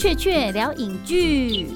[0.00, 1.66] 雀雀聊影剧。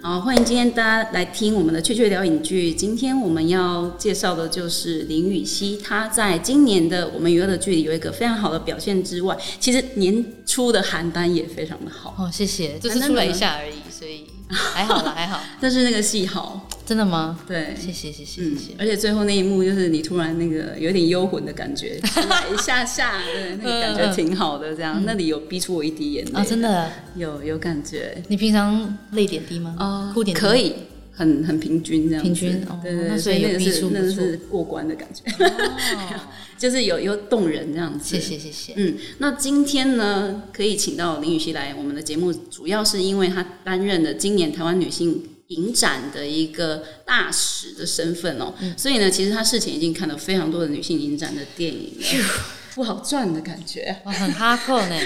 [0.00, 2.70] 好，欢迎今天大家来听我们的《雀雀聊影剧》。
[2.76, 12.14] 今天我们要介绍的就是林雨熙，她在今年的我们娱乐的剧里有一个非常好的表现之外，其实年初的邯郸也非常的好。
[12.16, 15.40] 哦，谢谢，就是出来一下而已，所以还好啦，还好。
[15.60, 17.38] 但是那个戏好，真的吗？
[17.46, 18.72] 对，谢谢，谢谢，嗯谢谢。
[18.78, 24.74] 而且最后那一幕就是你突然那个有点幽魂的感觉，一下下， 对，那个感觉挺好的。
[24.74, 28.16] 这样，那里有逼出我一滴眼泪啊，真的，有有感觉。
[28.28, 29.76] 你平常泪点低吗？
[29.78, 30.72] 哦哭点低可以，
[31.12, 32.24] 很很平均这样。
[32.24, 36.20] 平均哦对对对，那所以有那个是那个是过关的感觉，哦，
[36.56, 38.02] 就是有有动人这样子。
[38.02, 38.72] 谢谢，谢谢。
[38.76, 52.44] 嗯，那今天呢，可以请到林雨熙来我们的节目，主要是因为她担任了今年台湾女性影展的一个大使的身份哦，嗯所以呢，其实他事前已经看了非常多的女性影展的电影了，
[52.74, 55.00] 不好赚的感觉，哇，很哈扣呢，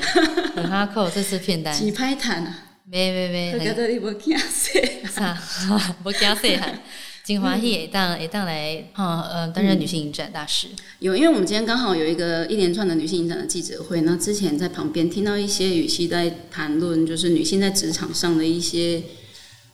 [0.54, 1.08] 很哈扣。
[1.08, 4.70] 这次片单，几拍谈啊，没没没，觉很得你无惊死。
[5.08, 5.40] 啥？
[6.02, 6.68] 不惊死哈。
[7.22, 10.66] 金华喜会当也当来，哈呃，担任女性影展大使。
[10.98, 19.00] 有，因为我们今天刚好有一个一连串的女性影展的记者会，那之前在旁边听到一些语气在谈论，就是女性在职场上的一些，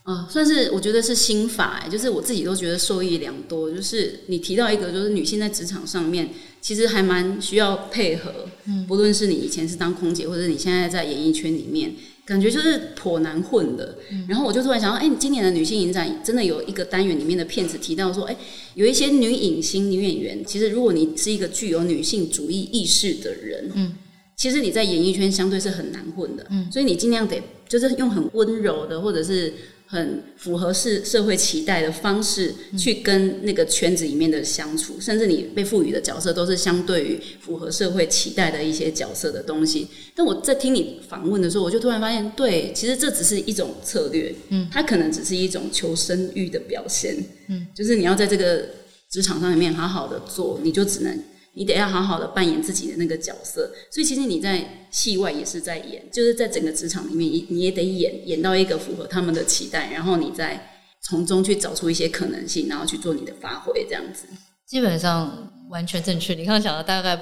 [0.09, 3.71] 呃，算是我觉得是心法、欸，就是我自己都觉得受益良多。
[3.71, 6.31] 就是你提到一个，就是女性在职场上面，
[6.63, 11.93] 其实还蛮需要配合，嗯，不论是你以前是当空姐，或者你现在在演艺圈里面。
[12.25, 13.97] 感觉就是颇难混的，
[14.29, 18.37] 然后我就突然想到，哎、今年的女性影展真的有一个单元里面的片子提到说，哎、
[18.75, 23.95] 有一些女影星、女演员，其实如果你是一个具有女性主义意识的人，嗯，
[24.37, 29.55] 其实你在演艺圈相对是很难混的，嗯，所以你尽量得就是用很温柔的，或者是
[29.91, 39.89] 很符合是社会期待的方式去跟那个圈子里面的相处，甚至你被赋予的角色都是相对于符合社会期待的一些角色的东西。
[40.15, 47.17] 但我在听你访问的时候，我就突然发现，对，其实这只是一种策略，嗯，它可能只是一种求生欲的表现，
[47.49, 48.69] 嗯，就是你要在这个
[49.09, 51.19] 职场上里面好好的做，你就只能
[51.59, 53.71] 你得要好好的扮演自己的那个角色。
[53.91, 60.71] 所以其实你在戏外也是在演，就是在整个职场里面，你你也得演演到一个符合他们的期待，然后你再
[61.03, 64.27] 从中去找出一些可能性，然后去做你的发挥，这样子。
[64.67, 66.35] 基本上完全正确。
[66.35, 67.19] 你刚刚讲的大概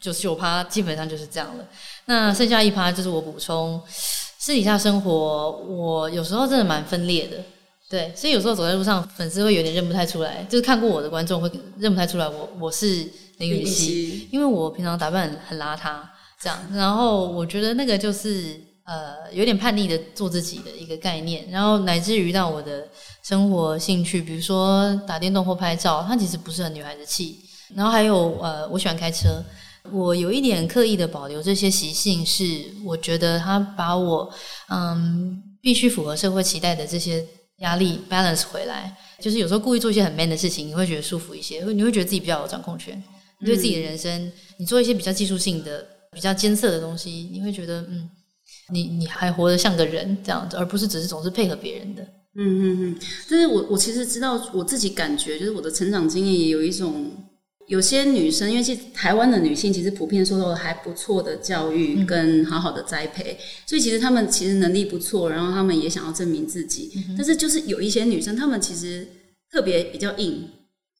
[0.00, 1.66] 九十九趴，基本上就是这样了。
[2.06, 3.80] 那剩下一趴就是我补充，
[4.38, 7.38] 私底下生活我有时候真的蛮分裂的，
[7.88, 13.06] 对，所以有时候走在路上，粉丝会有点认不太出来，就是看过我的观众会认不太出来我我是
[13.40, 16.00] 林雨熙，因为我平常打扮很邋遢，
[16.40, 22.86] 这样，然后我觉得那个就是呃有点叛逆的做自己的一个概念，然后乃至于到我的
[23.24, 27.38] 生活兴趣，比如说打电动或拍照，它其实不是很女孩子气。
[27.74, 29.42] 然后还有呃，我喜欢开车，
[29.90, 32.44] 我有一点刻意的保留这些习性，是
[32.84, 34.28] 我觉得它把我
[34.68, 37.24] 嗯必须符合社会期待的这些
[37.58, 38.94] 压力 balance 回来。
[39.20, 43.00] 就是有时候故意做一些很 man 的事情，你会觉得舒服一些，你会觉得自己比较有掌控权。
[43.40, 48.08] 你对自己的人生，你做一些比较技术性的、比较艰涩的东西，你会觉得嗯，
[48.72, 52.02] 你你还活得像个人这样子，而不是只是总是配合别人的。
[52.36, 57.10] 嗯嗯嗯，但是我我其实知道我自己感觉，就是我的成长经验也有一种，
[57.66, 63.36] 有些女生，因为其实台湾的女性其实普遍受到了还不错的教育跟好好的栽培，
[63.66, 69.08] 所以其实她们其实能力不错，然后她们也想要证明自己，但是就是有一些女生，她们其实
[69.50, 70.48] 特别比较硬，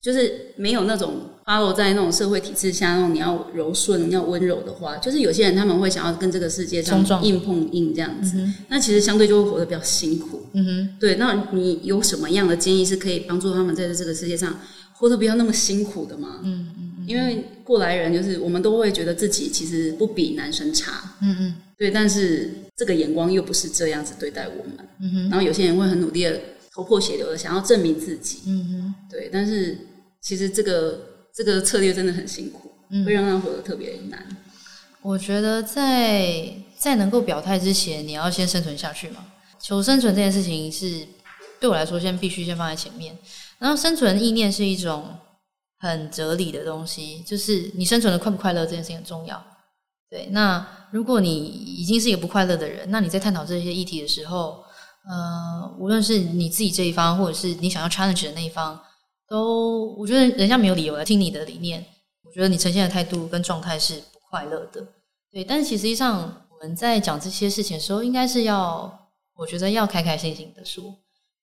[0.02, 8.36] 就是没有那种 follow 在那种社会体制下，那种你要柔顺、要温柔的话，就是有些人他们会想要跟这个世界上硬碰硬这样子，
[8.68, 10.46] 那其实相对就会活得比较辛苦。
[10.52, 14.58] 嗯哼，对，那你有什么样的建议是可以帮助他们在这个世界上
[14.94, 16.40] 活得不要那么辛苦的吗？
[16.44, 21.54] 嗯嗯因为过来人就是我们都会觉得自己其实不比男生差，嗯嗯。
[21.76, 24.88] 对，但是这个眼光又不是这样子对待我们。
[25.00, 25.22] 嗯哼。
[25.30, 26.38] 然后有些人会很努力的
[26.72, 28.94] 头破血流的想要证明自己，嗯哼。
[29.10, 29.76] 对，但是
[30.20, 31.00] 其实这个
[31.34, 34.36] 这个策略真的很辛苦，嗯会让他活得特别难。
[35.02, 39.24] 我觉得在在能够表态之前，你要先生存下去嘛。
[39.58, 41.06] 求生存这件事情是
[41.58, 43.16] 对我来说，先必须先放在前面。
[43.58, 45.04] 然后生存意念是一种
[45.78, 49.42] 很哲理的东西，就是你生存的快不快乐这件事情很重要。
[50.08, 54.64] 对，那如果你已经是一个不快乐的人，那你在探讨这些议题的时候，
[55.08, 58.80] 呃，无论是你自己这一方，或者是你想要 challenge 的那一方，
[59.30, 61.86] 都我觉得人家没有理由来听你的理念。
[62.24, 64.84] 我觉得你呈现的态度跟状态是不快乐的。
[65.32, 70.96] 对，但是其实际上我们在讲这些事情的时候，应该是要，我觉得要开开心心的说。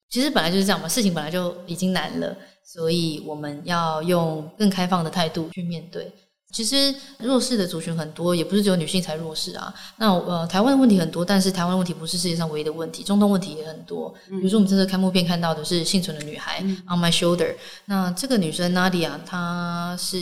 [0.10, 6.12] 其实本来就是这样嘛，事情本来就已经难了，所以我们要用更开放的态度去面对。
[6.54, 9.72] 其实弱势的族群很多，也不是只有女性才弱势啊。
[9.98, 14.14] 那呃，台湾的问题很多，但是台湾问题不是世界上唯一的问题，中东问题也很多。
[14.28, 17.54] 比如说我们这次开幕片看到的是幸存的女孩、On My Shoulder，
[17.86, 20.18] 那这个女生 Nadia 她是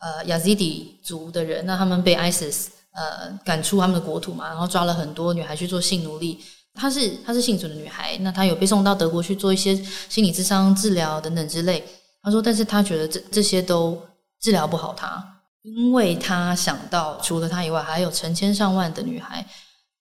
[0.00, 6.40] 呃 Yazidi 族的人，那他们被 ISIS 呃赶出他们的国土嘛，然后抓了很多女孩去做性奴隶。
[6.74, 9.74] 她是她是幸存的女孩，那她有被送到德国去做一些
[10.08, 11.84] 心理智商治疗等等之类。
[12.22, 14.00] 她说，但是她觉得这这些都
[14.40, 19.46] 治疗不好她，因为他想到除了她以外，还有成千上万的女孩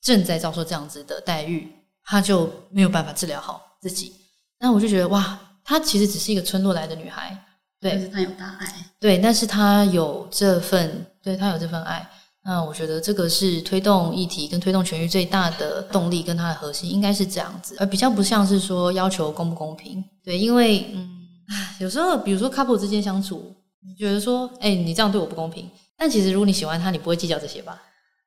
[0.01, 1.69] 正在遭受这样子的待遇，
[2.03, 4.13] 他就没有办法治疗好自己。
[4.59, 7.37] 那我就觉得哇，她其实只是一个村落来的女孩，
[7.81, 12.09] 对但是他有大爱，对，但是她有这份，对她有这份爱。
[12.41, 20.03] 那我觉得这个是推动议题跟推动权益最大的动力，跟它的核心应该是这样子，而比较不像是说要求公不公平。
[20.23, 23.53] 对，因为嗯，唉有时候比如说 couple 之间相处，
[23.87, 27.81] 你觉得说，哎、你这样对我不公平，但其实如果你喜欢他，你不会计较这些吧？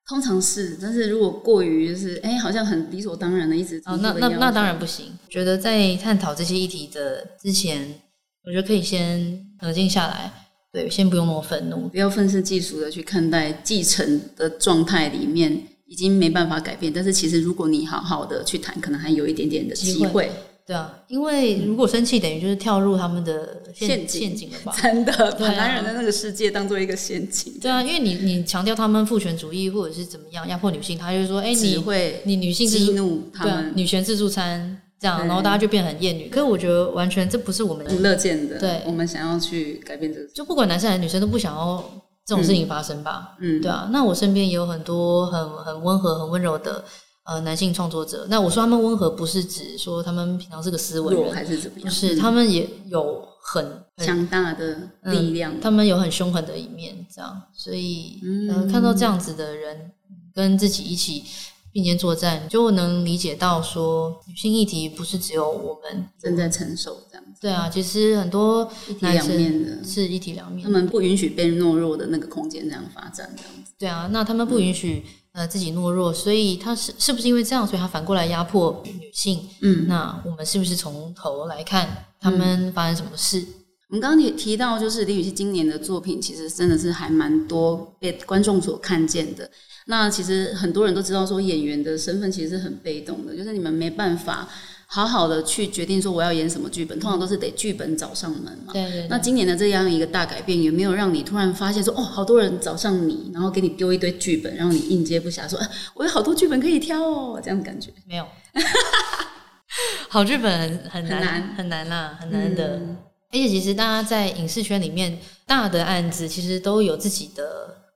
[0.08, 5.06] 通常是，但是如果过于就是哎、好像很理所当然的一直哦，那那那当然不行。
[5.28, 8.00] 觉得在探讨这些议题的之前，
[8.44, 10.32] 我觉得可以先冷静下来，
[10.72, 11.88] 对，先不用那么愤怒。
[11.88, 20.30] 不要愤世嫉俗的去看待继承的状态里面已经没办法改变，但是其实如果你好好的去谈，可能还有一点点的机会。
[20.64, 24.72] 对啊，因为如果生气，等于就是跳入他们的陷陷阱陷阱了吧？
[24.80, 36.28] 真的把男人的那个世界当做一个陷阱，对啊，因为你你强调他们父权主义或者是怎么样压迫女性，他就说，哎，只你会你女性自激怒他们，女权自助餐这样，然后大家就变很厌女。
[36.28, 38.58] 可是我觉得完全这不是我们不乐见的。
[38.60, 40.26] 对我们想要去改变这个。
[40.28, 41.82] 就不管男生还是女生都不想要
[42.24, 43.36] 这种事情发生吧？
[43.40, 46.84] 嗯，对啊，那我身边也有很多很很温和、很温柔的
[47.24, 48.26] 呃男性创作者。
[48.28, 51.84] 那我说他们温和，不是指说他们平常是个斯文人，还是怎么样？
[51.84, 53.64] 不是，嗯他们也有很
[53.96, 55.60] 很强大的力量。
[55.60, 59.92] 他们有很凶狠的一面，这样，所以、嗯呃，看到这样子的人
[60.34, 61.24] 跟自己一起
[61.72, 66.06] 并肩作战，就能理解到说，女性议题不是只有我们。
[66.20, 70.70] 正在承受这样子，对啊，其实很多一体两男生面的，是一体两面他。
[70.70, 73.72] 们不允许被懦弱的那个空间这样发展，这样子。
[73.78, 79.48] 对啊，那他们不允许、呃自己懦弱，所以他是是不是因为这样，所以他反过来压迫女性？
[79.60, 83.44] 嗯，那我们是不是从头来看他们发生什么事？
[83.88, 89.50] 我们刚刚提提到，就是李雨熙今年的作品，其实真的是还蛮多被观众所看见的。
[89.86, 94.48] 那其实很多人都知道，说演员的身份其实是很被动的，就是你们没办法
[94.94, 98.74] 好好的去决定说我要演什么剧本，通常都是得剧本找上门嘛。
[98.74, 107.90] 对对对，那今年的这样一个大改变，有没有让你突然发现说，哦，好多人找上你，然后给你丢一堆剧本，让你应接不暇，说，啊，我有好多剧本可以挑哦，这样的感觉。
[108.06, 108.26] 没有。
[110.10, 110.60] 好剧本
[110.90, 112.76] 很很难很难很难啦，很难的。
[112.76, 112.96] 嗯
[113.30, 117.42] 而且其实大家在影视圈里面，大的案子其实都有自己的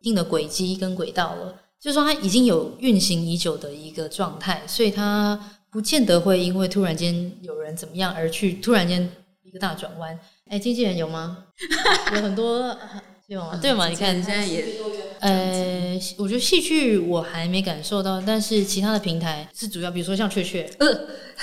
[0.00, 5.38] 一定的轨迹跟轨道了，就是说它已经有运行已久的一个状态，所以它
[5.70, 9.08] 不见得会因为突然间有人怎么样而去突然间
[9.42, 10.18] 一个大转弯。
[10.48, 11.44] 哎，经纪人有吗？
[12.14, 12.76] 有很多
[13.26, 13.58] 对吗？
[13.60, 13.88] 对吗？
[13.88, 14.64] 你看现在也
[15.18, 20.86] 呃，我觉得戏剧我还没感受到，但是其他的平台是主要，比如说像雀雀，呃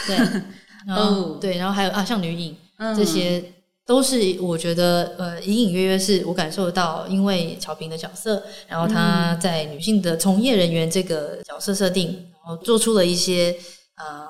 [0.07, 0.15] 对，
[0.87, 3.43] 然后、哦对，然后还有啊，像女影、嗯这些，
[3.85, 12.07] 都是我觉得呃，隐隐约约是我感受到，因为乔平的角色，然后嗯他在女性的从业人员这个角色设定，
[12.45, 13.53] 然后做出了一些
[13.97, 14.27] 呃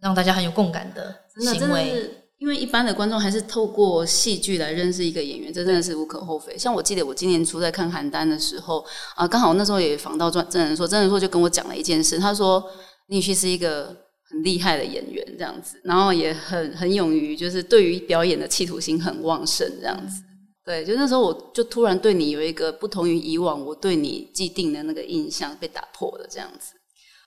[0.00, 2.16] 让大家很有共感的行为。
[2.40, 6.56] 因为一般的观众还是透过戏剧来认识一个演员，这真的是无可厚非。
[6.56, 8.82] 像我记得我今年初在看邯郸的时候
[9.14, 12.64] 啊，刚好那时候也访到专真人说，真人说就跟我讲了一件事，他说
[13.08, 13.94] 林雨熙是一个
[14.30, 20.22] 很厉害的演员，这样子，然后也很很勇于，就是对于表演的企图心很旺盛，这样子。
[20.64, 26.72] 对，就那时候我就突然对你有一个不同于以往我对你既定的那个印象被打破了，这样子，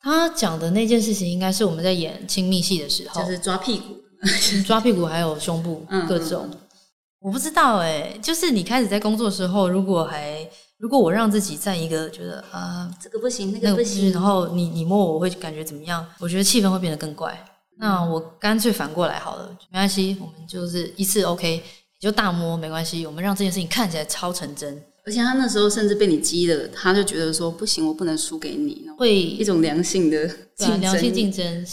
[0.04, 3.96] 他讲的那件事情，应该是我们在演亲密戏的时候，就是抓屁股。
[4.66, 6.50] 抓屁股还有胸部嗯各种。
[7.20, 16.06] 我不知道哎、就是你开始在工作的时候，如果还如果我让自己在一个觉得啊、这个不行，那那个不个不行，然后你你摸我，我会感觉怎么样？
[16.20, 17.38] 我觉得气氛会变得更怪。
[17.78, 31.66] 那我干脆反过来好了，没关系，我们就是一次 OK，你就大摸没关系，我们让这件事情看起来超成真，而且他那时候甚至被你激了，他就觉得说不行，我不能输给你，会一种良性的竞争，良性竞争，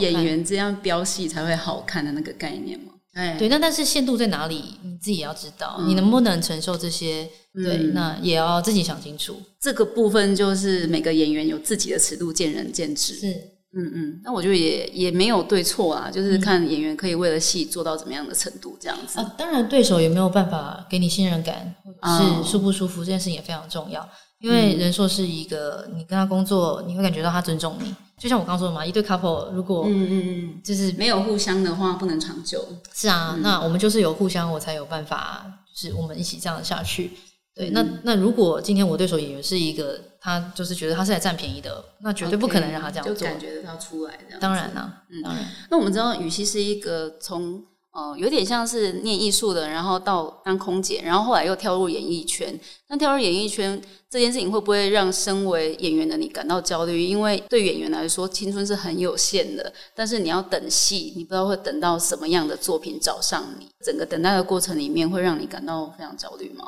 [0.00, 0.24] 演。
[0.24, 2.92] 员这样飙戏才会好看的那个概念嘛。
[3.14, 7.28] 哎，对，那但是限度在哪里，你自己也要知道，嗯你能不能承受这些？
[7.54, 9.36] 对，嗯那也要自己想清楚。
[9.60, 13.14] 这个部分就是每个演员有自己的尺度，见仁见智。
[13.14, 13.34] 是，
[13.76, 19.18] 嗯嗯，那我觉得也也没有对错啊，就是看演员可以为了戏做到怎么样的程度，这样子。
[19.20, 21.74] 啊，当然对手也没有办法给你信任感，
[22.18, 24.08] 是舒不舒服，这件事情也非常重要。
[24.40, 27.94] 因为人硕是一个，你跟他工作，你会感觉到他尊重你。
[28.16, 32.64] 就像我刚说的嘛，一对 couple 如果嗯嗯嗯，就是没有互相的话不能长久。
[32.94, 35.44] 是啊，嗯那我们就是有互相，我才有办法，
[35.74, 37.10] 就是我们一起这样下去。
[37.58, 43.26] 对，嗯那那如果今天我对手演员是一个，他就是觉得他是来占便宜的，那绝对不可能让他这样就做。
[43.26, 44.40] 感觉得到出来这样。
[44.40, 52.58] 当然啦、嗯当然，那我们知道雨熙是一个从呃有点像是念艺术的，然后到当空姐，然后后来又跳入演艺圈。
[52.88, 57.02] 那跳入演艺圈这件事情会不会让身为演员的你感到焦虑？
[57.02, 63.68] 因为对演员来说，青春是很有限的，但是你要等戏，你不知道会等到什么样的作品找上你。
[63.84, 66.64] 整个等待的过程里面，会让你感到非常焦虑吗？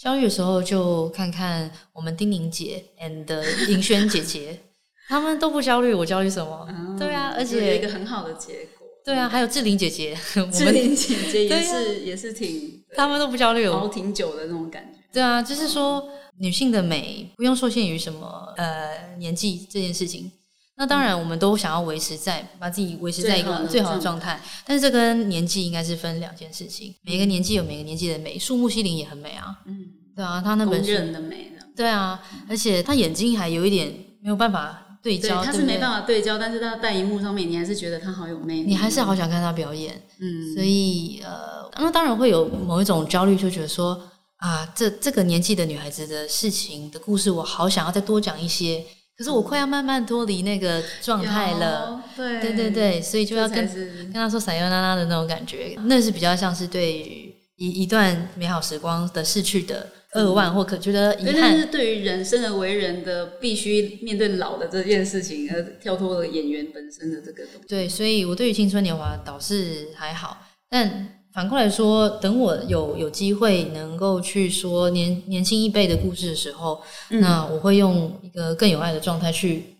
[0.00, 3.26] 焦虑的时候就看看我们丁宁姐 and
[3.68, 4.56] 银轩姐姐，
[5.08, 6.68] 他们都不焦虑，我焦虑什么？
[6.96, 8.86] 对啊，而且有一个很好的结果。
[9.04, 15.00] 对啊，还有志玲姐姐， 我志们玲姐姐也是、也是挺他们都不焦虑，熬我挺久的那种感觉。
[15.12, 20.30] 对啊，就是说女性的美不用受限于什么呃年纪这件事情。
[20.78, 26.94] 那当然，我们都想要维持在把自己维持在一个最好的状状态，但是这跟年纪应该是分两件事情。
[27.02, 29.76] 每个年纪有每个年纪的美，树木希林也很美啊，嗯，
[30.14, 31.66] 对啊，她那公本书，认的美的。
[31.76, 33.92] 对啊，而且她眼睛还有一点
[34.22, 38.62] 没有办法对对，焦，他是没办法对焦，但是他在荧幕上面，你还是觉得他好有魅力。
[38.62, 44.00] 你还是好想看她表演，嗯，所以呃，那当然会有某一种焦虑，就觉得说
[44.38, 48.84] 啊，这这个年纪的女孩子的事情的故事，我好想要再多讲一些，
[49.18, 52.00] 可是我快要慢慢脱离那个状态了。
[52.16, 52.24] 有。
[52.24, 61.70] 对对对，对，所以就要跟跟他说“撒悠娜拉”的那种感觉，那是比较像是对于一一段美好时光的逝去的扼腕或可觉得遗憾，但是憾。
[61.72, 67.68] 对于人生而为人的必须面对老的这件事情，而跳脱了演员本身的这个东西。
[67.68, 76.80] 对，所以我对于青春年华倒是还好，但反过来说，等我有有机会能够去说年年轻一辈的故事的时候，
[77.10, 77.20] 嗯。
[77.20, 79.77] 那我会用一个更有爱的状态去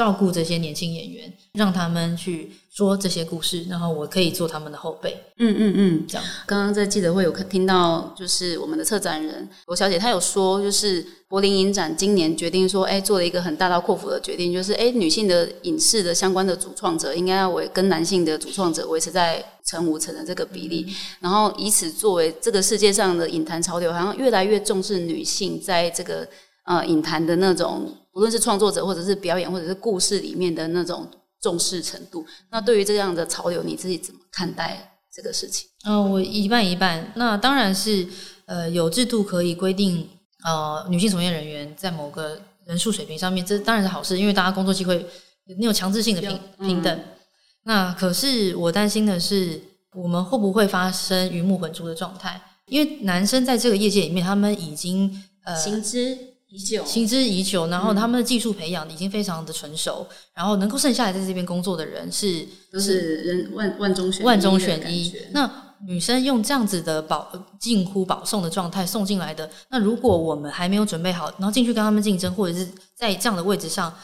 [0.00, 6.26] 照顾这些年轻演员，让他们去说这些故事，然后我可以做他们的后辈，嗯嗯嗯，这样。
[6.46, 20.86] 刚刚在记者会有看听到，就是我们的策展人罗小姐，她有说，就是柏林影展今年决定说，哎，做了一个很大刀阔斧的决定，就是哎，女性的影视的相关的主创者应该要维跟男性的主创者维持在成五成的这个比例，
[21.20, 26.26] 然后以此作为这个世界上的影坛潮流，好像越来越重视女性在这个
[26.64, 31.08] 呃影坛的那种，无论是创作者或者是表演或者是故事里面的那种
[31.40, 32.24] 重视程度。
[32.50, 35.68] 那对于这样的潮流，你自己怎么看待这个事情？
[35.84, 37.12] 嗯、我一半一半。
[37.16, 38.06] 那当然是
[38.46, 40.08] 呃有制度可以规定
[40.44, 45.04] 呃女性从业人员在某个人数水平上面，这当然是好事，因为大家工作机会
[45.58, 47.00] 你有强制性的平嗯平等。
[47.64, 49.60] 那可是我担心的是，
[49.94, 52.40] 我们会不会发生鱼目混珠的状态？
[52.66, 56.16] 因为男生在这个业界里面，他们已经呃行之
[56.50, 65.12] 已久，行之已久，然后他们的技术培养已经非常的成熟，然后能够剩下来在这边工作的人是都是人万万中选万中选一。
[65.32, 65.48] 那
[65.86, 73.94] 女生用这样子的保近乎保送的状态送进来的，那如果我们还没有准备好，然后进去跟他们竞争，或者是在这样的位置上，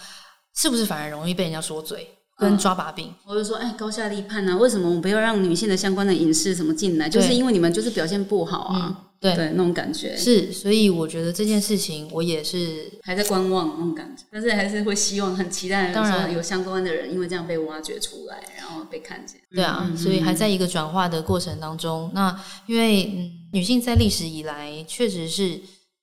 [0.54, 3.12] 是不是反而容易被人家说嘴跟嗯抓把柄？
[3.26, 4.56] 我就说，哎，高下立判啊！
[4.56, 7.08] 为什么我们不要让女性的相关的影视什么进来？
[7.10, 19.40] 就是因为你们就是表现不好啊，对，对那种感觉，是，所以我觉得这件事情我也是还在观望那种感觉，但是还是会希望很期待，当然有相关的人因为这样被挖掘出来，然后被看见。
[19.50, 22.10] 对啊，嗯所以还在一个转化的过程当中。
[22.14, 25.60] 那因为嗯，女性在历史以来确实是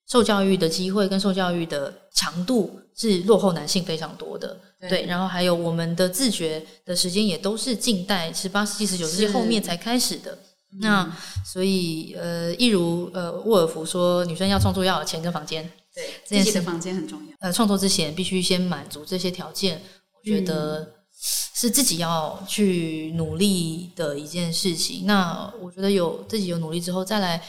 [0.09, 4.59] 受教育的机会跟受教育的强度是落后男性非常多的。
[4.79, 10.37] 对对，然后还有我们的自觉的时间也都是近代十八世纪、十九世纪后面才开始的。
[10.79, 11.11] 那
[11.45, 15.69] 所以呃，一如呃沃尔夫说，女生要创作要有钱跟房间。
[15.93, 17.35] 对，这件事自己的房间很重要。
[17.39, 19.79] 呃，创作之前必须先满足这些条件，
[20.11, 20.91] 我觉得
[21.55, 25.05] 是自己要去努力的一件事情。
[25.05, 27.39] 那我觉得有自己有努力之后，再来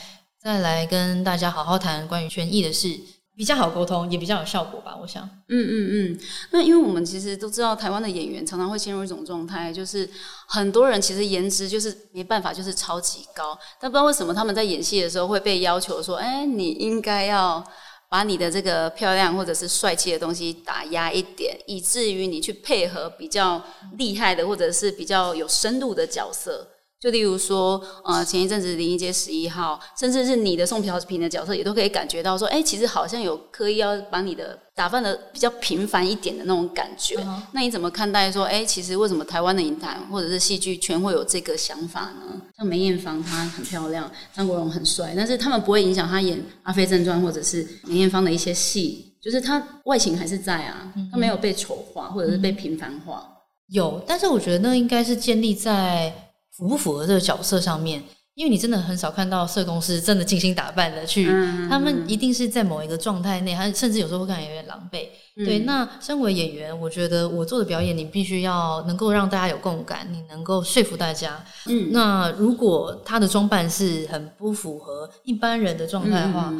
[0.43, 3.01] 再来跟大家好好谈关于权益的事，
[3.37, 4.97] 比较好沟通，也比较有效果吧。
[5.01, 6.21] 我想，嗯嗯嗯，
[6.53, 10.09] 那因为我们其实都知道，台湾的演员常常会陷入一种状态，就是
[10.47, 17.65] 很多人其实颜值就是没办法，就是超级高，但不知道为什么他们在演戏的时候会被要求说，哎，你应该要
[18.09, 23.61] 把你的这个漂亮或者是帅气的东西打压一点，以至于你去配合比较
[23.99, 26.69] 厉害的或者是比较有深度的角色。
[27.05, 37.15] 就例如说，呃，前一阵子林一街十一号，甚至是你的宋朴平的角色，也都可以感觉到说，哎，其实好像有刻意要把你的打扮的比较平凡一点的那种感觉。
[37.53, 42.41] 那你怎么看待说，哎，其实为什么台湾的影坛或者是戏剧圈会有这个想法呢？
[42.57, 53.29] 像梅艳芳她很漂亮，张国荣很帅，但是他们不会影响他演《阿飞正传》或者是梅艳芳的一些戏，就是他外形还是在啊，他没有被丑化或者是被平凡化。
[53.69, 56.11] 有，但是我觉得那应该是建立在。
[56.57, 58.03] 符不符合这个角色上面？
[58.35, 61.25] 因为你真的很少看到社工师真的精心打扮的去，
[61.71, 65.07] 他们一定是在某一个状态内，还甚至有时候会感觉有点狼狈。
[65.37, 71.45] 对，那身为演员，我觉得我做的表演，你必须要能够让大家有共感，你能够说服大家。
[71.67, 76.53] 嗯，那如果他的装扮是很不符合一般人的状态的话，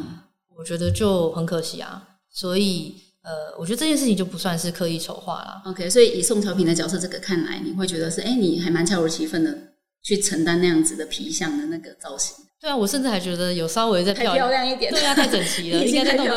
[0.57, 2.01] 我觉得就很可惜啊。
[2.31, 5.61] 所以，呃，我觉得这件事情就不算是刻意丑化了。
[5.65, 9.57] OK，所以以宋朝平的角色这个看来，你会觉得是，哎，你还蛮恰如其分的。
[10.05, 16.27] 去承担那样子的皮相的那个造型，对啊，我甚至还觉得有稍微再漂亮一点，对啊，太整齐了， 应该太弄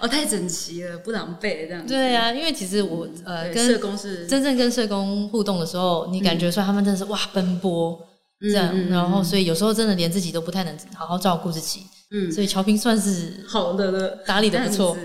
[0.00, 1.86] 哦，太整齐了，不狼狈这样。
[1.86, 8.00] 对啊，因为其实我呃跟社工是真正跟社工互动的时候，你感觉出来他们真的是哇奔波
[8.40, 14.96] 这样，然后所以有时候真的连自己都不太能好好照顾自己，嗯，所以乔平算是好的了，打理的不错。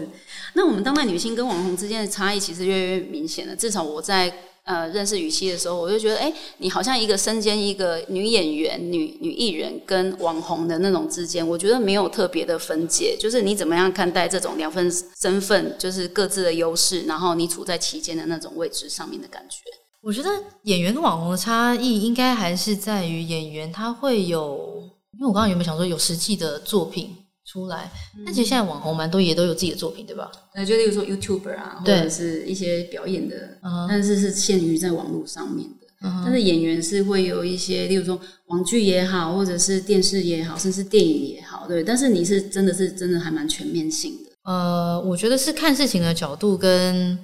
[0.53, 4.34] 那我们当代女性跟网红之间的差异其实越来越明显了，至少我在。
[4.63, 13.17] 呃，认识雨熙的时候，我就觉得，哎，你好像一个身兼一个女演员、女女艺人跟网红的那种之间，我觉得没有特别的分界。
[13.20, 14.89] 就是你怎么样看待这种两份
[15.20, 19.58] 身份，就是各自的优势，然后你处在其间的那种位置上面的感觉。
[20.01, 20.29] 我觉得
[20.63, 24.82] 演员跟网红的差异，应该还是在于演员他会有，
[25.13, 27.13] 因为我刚刚有没有想说有实际的作品。
[27.54, 27.92] 出来，
[28.26, 30.32] 但其实现在网红蛮多也都有自己的作品，对吧？
[30.56, 36.10] 那就例如说 YouTuber 啊，或者是一些表演的，但是是限于在网络上面的。
[36.26, 41.84] 但是演员是会有一些，例如说网剧也好，或者是电视也好，甚至电影也好，对。
[41.84, 44.32] 但是你是真的是真的还蛮全面性的。
[44.52, 47.18] 呃，我觉得是看事情的角度，跟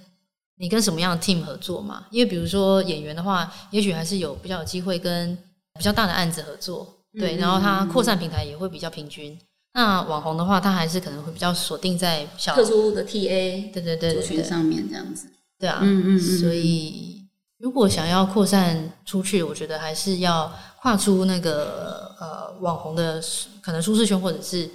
[0.59, 2.05] 你跟什么样的 team 合作嘛。
[2.11, 5.35] 因为比如说演员的话，也许还是有比较有机会跟
[5.73, 6.87] 比较大的案子合作，
[7.19, 7.35] 对。
[7.37, 9.35] 然后他扩散平台也会比较平均。
[9.73, 15.27] 那网红的话，他还是可能会比较锁定在小特殊的 TA 对对对族群上面这样子，
[15.59, 17.23] 对啊，嗯嗯所以
[17.59, 23.21] 如果想要扩散出去，我觉得还是要跨出那个呃网红的
[23.61, 24.69] 可能舒适圈或者是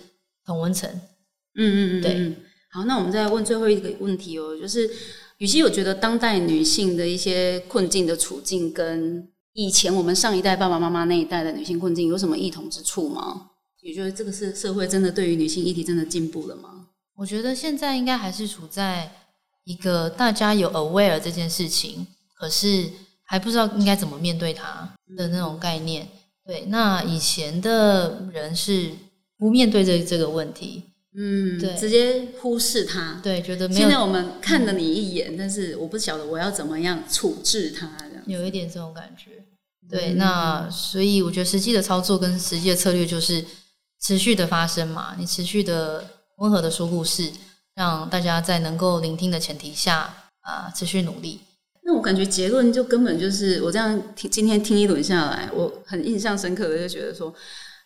[0.46, 0.88] 同温层。
[1.56, 2.36] 嗯嗯嗯，对。
[2.70, 4.90] 好，那我们再问最后一个问题哦，就是
[5.38, 13.50] 雨熙有觉得当代女性的一些困境的处境，跟以前我们上一代爸爸妈妈那一代的女性困境有什么异同之处吗？
[13.84, 16.86] 你觉得这个是社会真的对于女性议题真的进步了吗？
[17.16, 19.12] 我觉得现在应该还是处在
[19.64, 22.88] 一个大家有 aware 这件事情，可是
[23.24, 26.08] 还不知道应该怎么面对它的那种概念。
[26.46, 28.90] 对，那以前的人是
[29.36, 37.90] 不面对这这个问题，嗯，对，直接忽视它，对，觉得现在我们看了你一眼，但是我不晓得我要怎么样处置它，
[38.26, 39.44] 有一点这种感觉。
[39.90, 43.44] 对，那所以我觉得实际的操作跟实际的策略就是。
[44.04, 46.04] 持续的发生嘛，你持续的
[46.36, 47.32] 温和的说故事，
[47.74, 51.40] 让大家在能够聆听的前提下啊，持续努力。
[51.86, 57.32] 那我感觉结论就根本就是我这样听，今天听一轮下来，我很印象深刻的就觉得说，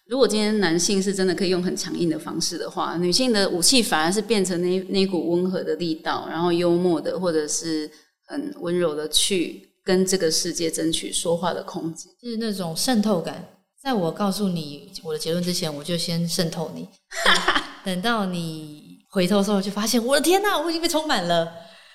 [0.06, 7.88] 如果今天男性是真的可以用很强硬的方式的话，女性的武器反而是变成那那股温和的力道，然后幽默的或者是
[8.26, 13.44] 很温柔的去跟这个世界争取说话的空间，就是那种渗透感。
[13.82, 16.88] 在我告诉你我的结论之前，我就先渗透你。
[17.84, 21.48] 等到你回头的时候，就发现我的天哪，我已经被充满了。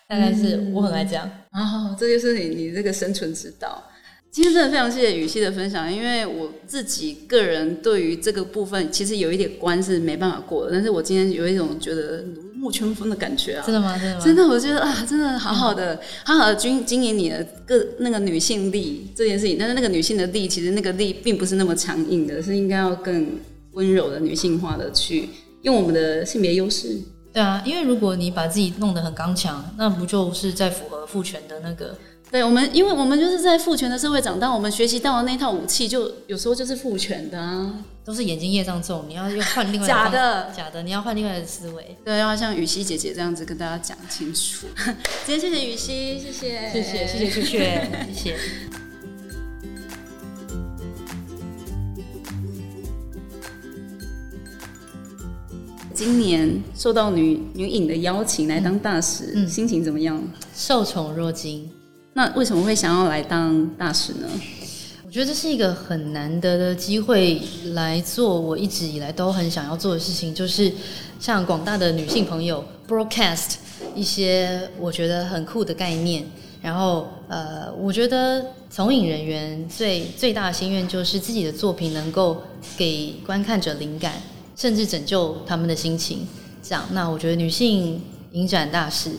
[0.07, 1.29] 大概是我很爱这样。
[1.51, 3.83] 啊，这就是你你这个生存之道。
[4.31, 13.63] 今天真的非常谢谢雨熙的分享，因为我自己个人对于这个部分其实有一点关是没办法过的，但是我今天有一种觉得如沐春风的感觉啊！
[13.65, 13.97] 真的吗？
[13.97, 14.23] 真的吗？
[14.23, 23.27] 真的，我觉得啊，真的好好的，好好的经经营你的个那个女性力这件事情，但是那个女性的力，其实那个力并不是那么强硬的，是应该要更
[23.73, 25.27] 温柔的、女性化的去
[25.63, 26.97] 用我们的性别优势。
[27.33, 31.97] 对啊，因为如果你把自己弄得很刚强，那不就是在符合父权的那个？
[32.33, 37.71] 对我们，因为我们就是在父权的社会长大，我们学习到的那套武器，就有时候就是父权的啊，
[38.03, 44.65] 都是眼睛业障重，你要要换另外假的假的，你要换另外的思维，对，要像雨熙姐姐这样子跟大家讲清楚。
[45.27, 48.37] 今天谢谢雨熙，谢谢，谢谢，谢谢，谢谢， 谢谢。
[55.93, 60.19] 今年受到女女影的邀请来当大使，心情怎么样？
[60.55, 61.69] 受宠若惊。
[62.13, 64.27] 那为什么会想要来当大使呢？
[65.05, 67.41] 我觉得这是一个很难得的机会
[67.73, 70.71] 来做我一直以来都很想要做的事情，就是
[71.19, 73.55] 向广大的女性朋友 broadcast
[73.95, 76.25] 一些我觉得很酷的概念。
[76.61, 82.41] 然后，呃，我觉得从影人员最最大的心愿就是自己的作品能够
[82.77, 84.13] 给观看者灵感，
[84.55, 86.25] 甚至拯救他们的心情。
[86.63, 89.11] 这样，那我觉得女性影展大使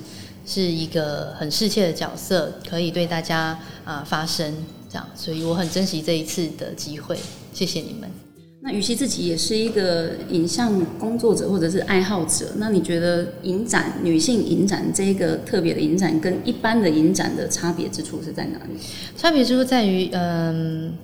[0.44, 4.54] 是一个很适切的角色，可以对大家啊发声。
[4.88, 7.18] 这样，所以我很珍惜这一次的机会。
[7.52, 8.08] 谢谢你们。
[8.62, 18.78] 那羽西自己也是一个影像工作者或者是爱好者，那你觉得影展女性影展这一个特别的影展跟一般的影展的差别之处是在哪里？
[19.18, 20.94] 差别之处在于，嗯，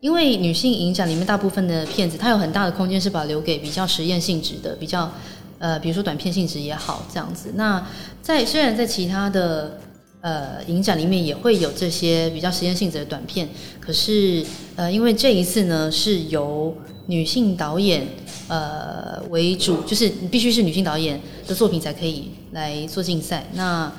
[0.00, 5.12] 因为女性影展里面大部分的片子，它有很大的空间是保留给比较实验性质的，比较
[5.58, 7.52] 呃，比如说短片性质也好，这样子。
[7.54, 7.86] 那
[8.22, 9.80] 在虽然在其他的。
[10.24, 13.46] 呃，影展里面也会有这些比较实验性质的短片，
[13.78, 14.42] 可是
[14.74, 16.74] 呃，因为这一次呢是由
[17.08, 18.06] 女性导演
[18.48, 23.44] 呃为主，就是必须是女性导演的作品才可以来做竞赛。
[23.52, 23.92] 那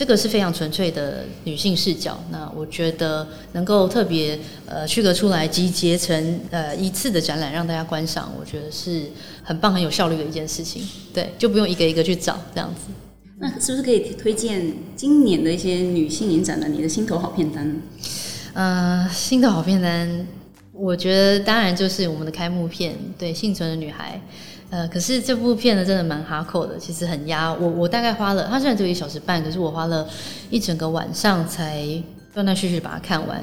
[0.00, 2.18] 这个是非常纯粹的女性视角。
[2.30, 9.02] 那我觉得能够特别呃区隔出来，集结成呃一次的展览让大家观赏，我觉得是
[9.42, 10.82] 很棒、很有效率的一件事情。
[11.12, 12.90] 对，就不用一个一个去找这样子。
[13.40, 17.74] 那是不是可以推荐今年的一些女性影展的你的心头好片单呢？
[18.54, 20.26] 呃，心头好片单，
[20.72, 24.18] 我觉得当然就是我们的开幕片，对《幸存的女孩》。
[24.70, 27.68] 呃，可是这部片呢，真的蛮哈扣的，其实很压我。
[27.68, 30.08] 我大概花了，它虽然只有一小时半，可是我花了
[30.48, 31.84] 一整个晚上才
[32.32, 33.42] 断断续续把它看完。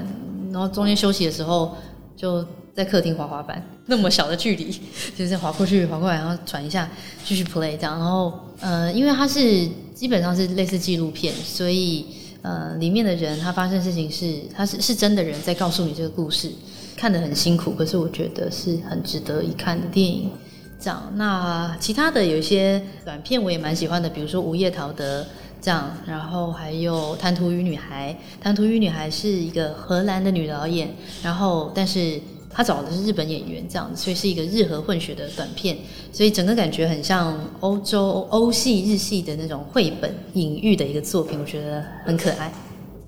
[0.52, 1.76] 然后中间休息的时候，
[2.16, 4.80] 就在客厅滑滑板，那么小的距离，
[5.16, 6.90] 就是滑过去滑过来，然后转一下，
[7.24, 8.00] 继续 play 这样。
[8.00, 9.68] 然后呃，因为它是。
[9.98, 12.06] 基本上是类似纪录片，所以
[12.44, 16.52] 呃，里面的人他发生事情是他是是真的人在告诉你这个故事，
[16.96, 20.30] 看得很辛苦，可是我觉得是很值得一看的电影。
[20.80, 25.24] 这样，那其他的有一些短片我也蛮喜欢的，比如说《午夜陶德》
[25.62, 30.90] 这样，然后还有《贪图与女孩》，《贪图与女孩》是一个荷兰的女导演，
[31.24, 32.20] 然后但是。
[32.50, 35.78] 她找的是日本演员，这样，所以是一个日和混血的短片，
[36.12, 42.52] 所以整个感觉很像欧洲欧系日系的那种绘本隐喻的一个作品，我觉得很可爱。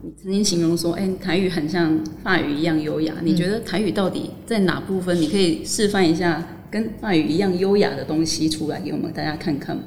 [0.03, 3.15] 你曾经形容说，哎，台语很像法语一样优雅。
[3.23, 5.19] 你觉得台语到底在哪部分？
[5.19, 9.83] 你可以示范一下跟法语一样优雅的东西出来给我们大家看看吗？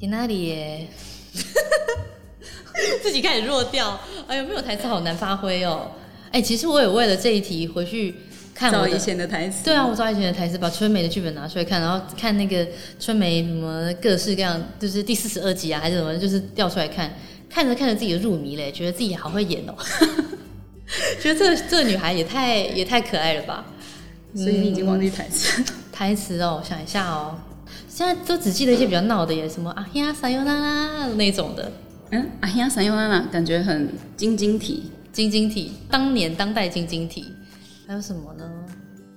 [0.00, 0.86] 在哪里耶？
[3.02, 3.98] 自己开始弱掉。
[4.26, 5.90] 哎呦，没有台词好难发挥哦。
[6.30, 8.14] 哎，其实我也为了这一题回去。
[8.54, 12.66] 看我以前的台词，对啊，我找以前的台词，把春梅的剧本拿出来看，然后看那个
[12.98, 17.12] 春梅什么各式各样，就是第四十二集啊，还是什么，就是调出来看，
[17.50, 19.74] 看着看着自己入迷嘞，觉得自己好会演哦，
[21.20, 23.62] 觉得这个这女孩也太也太可爱了吧，
[24.34, 25.62] 所以你已经忘记台词，
[25.96, 27.34] 台词哦，想一下哦，
[27.88, 31.72] 现在都只记得一些比较闹的，耶，什么啊呀撒尤啦啦那种的，
[32.10, 37.24] 嗯，啊呀撒尤啦啦，感觉很晶晶体，晶晶体，当年当代晶晶体。
[37.86, 38.44] 还有什么呢？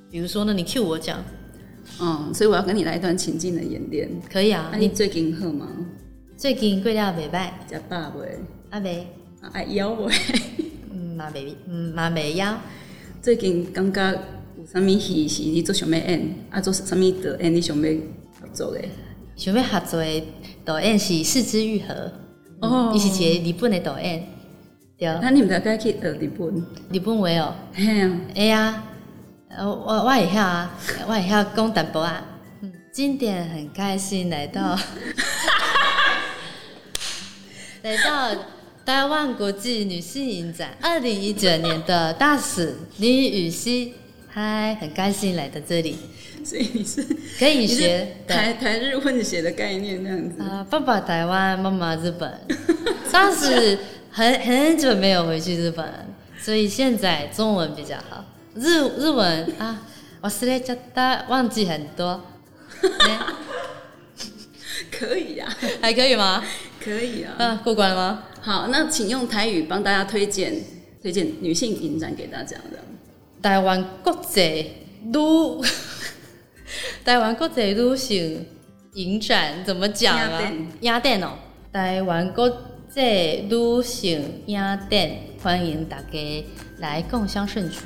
[0.10, 1.22] 比如说呢，你 Q 我讲，
[2.00, 4.70] 嗯，所以我要跟你来一段情境的演练，可以啊。
[4.72, 5.68] 那你最近好吗？
[6.38, 8.40] 最近过了袂歹，食饱未？
[8.70, 9.06] 阿未？
[9.42, 10.14] 啊枵未？
[10.94, 12.56] 嗯，嘛未，嗯嘛未枵。
[13.22, 14.18] 最近感觉有
[14.72, 17.56] 啥物戏是你做想要演，啊做啥物导演？
[17.56, 17.82] 你想要
[18.40, 18.80] 合作的？
[19.36, 20.24] 想要合作的
[20.64, 22.12] 导演是四肢愈合，
[22.62, 24.28] 哦，伊是一个日本的导演。
[25.00, 26.64] 那你们大概去学日本？
[26.92, 28.00] 日本话哦，嘿。
[28.00, 28.84] 啊，哎呀，
[29.58, 30.78] 我我会晓啊，
[31.08, 32.24] 我会晓讲淡薄啊。
[32.94, 34.78] 今天很开心来到，
[37.82, 38.36] 来到
[38.86, 43.96] 台湾国际女性影展二零一九年的大使李雨熙，
[44.32, 45.98] 嗨，很高兴来到这里。
[46.46, 47.04] 所以你是
[47.38, 50.66] 可以学台台日混血的概念那样子啊？
[50.70, 52.40] 爸爸台湾，妈妈日本，
[53.12, 53.78] 上次。
[54.12, 55.86] 很很久没有回去日本，
[56.42, 58.26] 所以现在中文比较好。
[58.56, 59.84] 日日文啊，
[60.20, 62.20] 我失恋，觉得忘记很多。
[64.92, 65.48] 可以呀，
[65.80, 66.44] 还可以吗？
[66.84, 67.36] 可以啊。
[67.38, 68.24] 啊，过关了吗？
[68.42, 70.56] 好，那请用台语帮大家推荐
[71.04, 72.80] 推荐女性影展给大家的。
[73.42, 74.72] 台湾国际
[75.04, 75.62] 女，
[77.06, 78.46] 台湾国际女性
[78.94, 80.42] 影展怎么讲啊？
[80.82, 81.30] 雅典哦，
[81.72, 82.50] 台湾国。
[82.92, 85.10] 际女性影展，
[85.44, 86.46] 欢迎大家
[86.80, 87.78] 来共襄盛举。